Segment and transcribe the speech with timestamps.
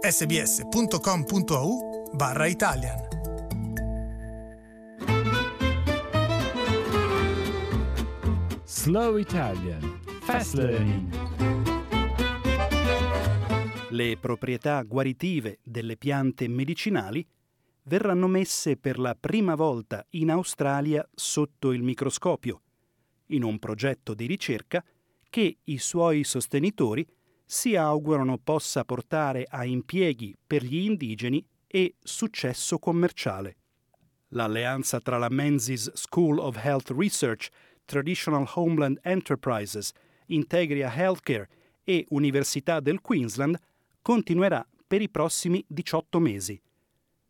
[0.00, 3.08] sbs.com.au barra Italian.
[8.64, 10.00] Slow Italian.
[10.22, 11.08] Fast Learning.
[13.90, 17.26] Le proprietà guaritive delle piante medicinali
[17.84, 22.62] verranno messe per la prima volta in Australia sotto il microscopio,
[23.26, 24.84] in un progetto di ricerca
[25.28, 27.06] che i suoi sostenitori
[27.52, 33.56] si augurano possa portare a impieghi per gli indigeni e successo commerciale.
[34.28, 37.48] L'alleanza tra la Menzies School of Health Research,
[37.84, 39.92] Traditional Homeland Enterprises,
[40.28, 41.46] Integria Healthcare
[41.84, 43.58] e Università del Queensland
[44.00, 46.58] continuerà per i prossimi 18 mesi.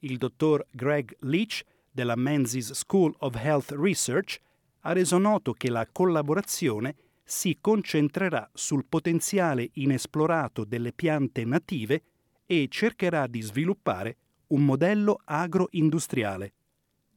[0.00, 1.62] Il dottor Greg Leach
[1.92, 4.40] della Menzies School of Health Research
[4.80, 6.96] ha reso noto che la collaborazione
[7.28, 12.02] si concentrerà sul potenziale inesplorato delle piante native
[12.46, 14.16] e cercherà di sviluppare
[14.48, 16.54] un modello agroindustriale.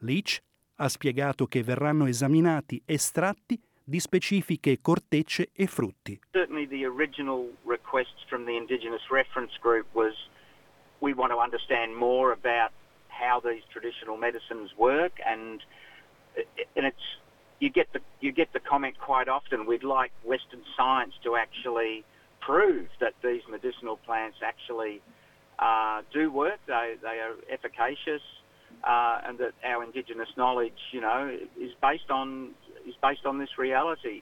[0.00, 0.42] Leach
[0.74, 6.18] ha spiegato che verranno esaminati estratti di specifiche cortecce e frutti.
[6.32, 10.14] Certainly the original request from the Indigenous Reference Group was
[10.98, 12.72] we want to understand more about
[13.06, 15.62] how these traditional medicines work and
[16.74, 17.20] and it's
[17.62, 22.04] you get the you get the comment quite often we'd like western science to actually
[22.40, 25.00] prove that these medicinal plants actually
[25.60, 28.24] uh, do work they they are efficacious
[28.82, 31.20] uh, and that our indigenous knowledge you know
[31.66, 32.50] is based on
[32.84, 34.20] is based on this reality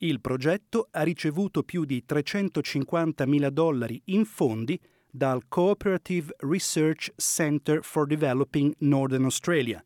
[0.00, 4.80] Il progetto ha ricevuto più di 350 mila dollari in fondi
[5.10, 9.84] dal Cooperative Research Center for Developing Northern Australia.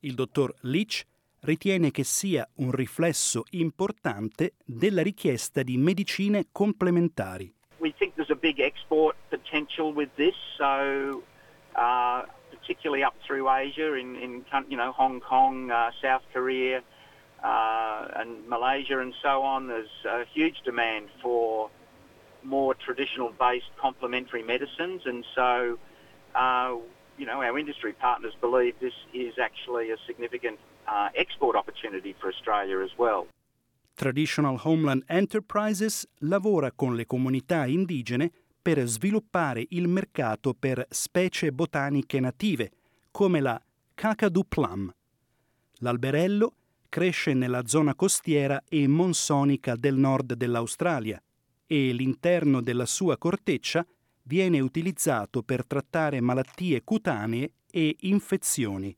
[0.00, 1.06] Il dottor Leach
[1.40, 7.52] ritiene che sia un riflesso importante della richiesta di medicine complementari.
[7.78, 11.22] We think there's a big export potential with this, so
[11.76, 16.82] uh, particularly up through Asia, in, in you know Hong Kong, uh, South Korea,
[17.44, 19.68] uh, and Malaysia, and so on.
[19.68, 21.70] There's a huge demand for
[22.42, 25.78] more traditional-based complementary medicines, and so
[26.34, 26.74] uh,
[27.18, 32.28] you know our industry partners believe this is actually a significant uh, export opportunity for
[32.28, 33.26] Australia as well.
[33.94, 38.30] Traditional Homeland Enterprises lavora con le comunità indigene
[38.60, 42.70] per sviluppare il mercato per specie botaniche native,
[43.10, 43.60] come la
[43.94, 44.92] Kakadu plum.
[45.78, 46.52] L'alberello
[46.88, 51.22] cresce nella zona costiera e monsonica del nord dell'Australia
[51.66, 53.86] e l'interno della sua corteccia
[54.22, 58.96] viene utilizzato per trattare malattie cutanee e infezioni.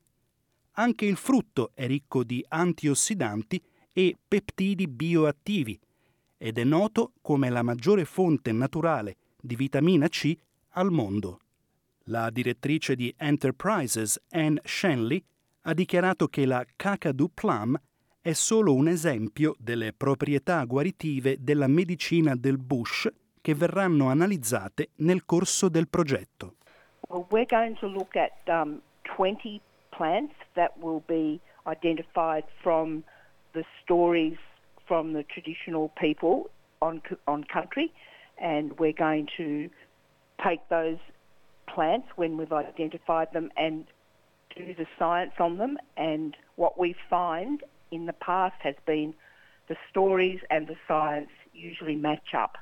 [0.79, 3.61] Anche il frutto è ricco di antiossidanti
[3.93, 5.77] e peptidi bioattivi
[6.37, 10.37] ed è noto come la maggiore fonte naturale di vitamina C
[10.75, 11.41] al mondo.
[12.05, 15.21] La direttrice di Enterprises, Anne Shanley,
[15.63, 17.77] ha dichiarato che la Kakadu Plum
[18.21, 23.09] è solo un esempio delle proprietà guaritive della medicina del bush
[23.41, 26.55] che verranno analizzate nel corso del progetto.
[27.09, 28.81] Well, we're going to look at um,
[29.17, 29.61] 20
[29.99, 33.05] plants that will be identified from
[33.53, 34.39] the stories
[34.87, 36.49] from the traditional people
[36.81, 37.93] on on country,
[38.41, 39.69] and we're going to
[40.43, 40.99] take those
[41.67, 43.85] plants when we've identified them and
[44.57, 45.77] do the science on them.
[45.97, 49.13] And what we find in the past has been
[49.69, 52.57] the stories and the science usually match up,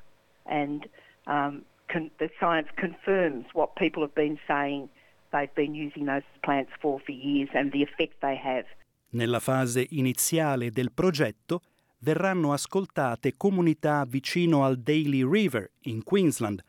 [0.47, 0.87] and
[1.27, 4.89] um, con- the science confirms what people have been saying
[5.37, 8.67] they've been using those plants for for years and the effect they have.
[9.11, 11.61] Nella fase iniziale del progetto
[11.99, 16.63] verranno ascoltate comunità vicino al Daly River in Queensland,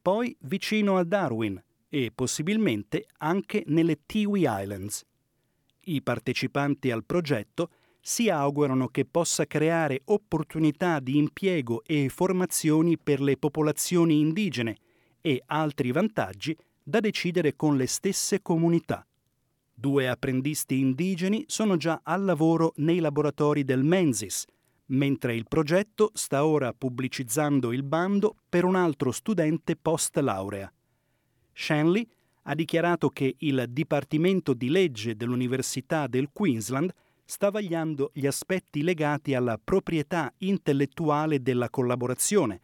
[0.00, 5.04] poi vicino a Darwin e possibilmente anche nelle Tiwi Islands.
[5.84, 13.20] I partecipanti al progetto si augurano che possa creare opportunità di impiego e formazioni per
[13.20, 14.76] le popolazioni indigene
[15.20, 19.06] e altri vantaggi da decidere con le stesse comunità.
[19.74, 24.44] Due apprendisti indigeni sono già al lavoro nei laboratori del Menzies,
[24.86, 30.72] mentre il progetto sta ora pubblicizzando il bando per un altro studente post laurea.
[31.52, 32.06] Shanley
[32.42, 36.92] ha dichiarato che il Dipartimento di legge dell'Università del Queensland
[37.24, 42.60] sta vagliando gli aspetti legati alla proprietà intellettuale della collaborazione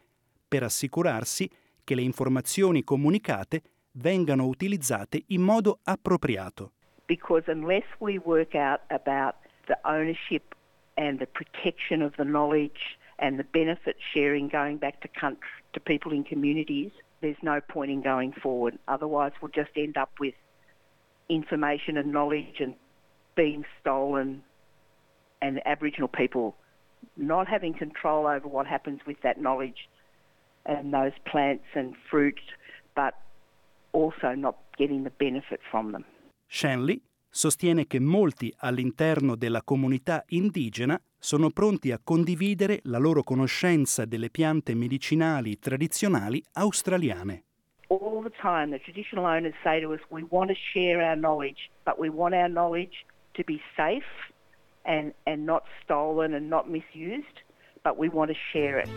[0.47, 1.49] per assicurarsi
[1.83, 3.61] che le informazioni comunicate
[3.93, 6.71] vengano utilizzate in modo appropriato.
[7.07, 9.35] Because unless we work out about
[9.67, 10.55] the ownership
[10.97, 15.79] and the protection of the knowledge and the benefit sharing going back to country, to
[15.79, 16.91] people in communities,
[17.21, 18.77] there's no point in going forward.
[18.87, 20.35] Otherwise, we'll just end up with
[21.27, 22.75] information and knowledge and
[23.35, 24.43] being stolen
[25.41, 26.55] and Aboriginal people
[27.15, 29.87] not having control over what happens with that knowledge
[30.65, 32.41] and those plants and fruits,
[32.95, 33.13] but
[33.91, 36.05] also not getting the benefit from them.
[36.45, 44.05] Shanley sostiene che molti all'interno della comunità indigena sono pronti a condividere la loro conoscenza
[44.05, 47.43] delle piante medicinali tradizionali australiane.
[47.87, 51.69] All the time the traditional owners say to us we want to share our knowledge,
[51.83, 54.05] but we want our knowledge to be safe
[54.85, 57.43] and, and not stolen and not misused,
[57.83, 58.89] but we want to share it.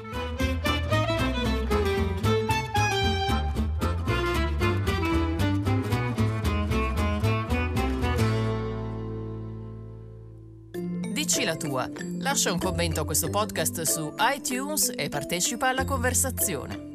[11.33, 11.89] Dici la tua.
[12.19, 16.92] Lascia un commento a questo podcast su iTunes e partecipa alla conversazione.